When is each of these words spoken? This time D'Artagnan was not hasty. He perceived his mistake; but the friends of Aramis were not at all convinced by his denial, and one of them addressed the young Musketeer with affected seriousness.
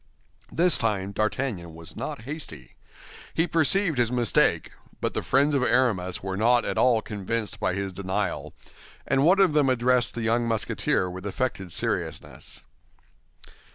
This 0.51 0.79
time 0.79 1.11
D'Artagnan 1.11 1.75
was 1.75 1.95
not 1.95 2.23
hasty. 2.23 2.75
He 3.35 3.45
perceived 3.45 3.99
his 3.99 4.11
mistake; 4.11 4.71
but 4.99 5.13
the 5.13 5.21
friends 5.21 5.53
of 5.53 5.61
Aramis 5.61 6.23
were 6.23 6.35
not 6.35 6.65
at 6.65 6.75
all 6.75 7.03
convinced 7.03 7.59
by 7.59 7.75
his 7.75 7.93
denial, 7.93 8.55
and 9.05 9.23
one 9.23 9.39
of 9.39 9.53
them 9.53 9.69
addressed 9.69 10.15
the 10.15 10.23
young 10.23 10.47
Musketeer 10.47 11.07
with 11.07 11.27
affected 11.27 11.71
seriousness. 11.71 12.63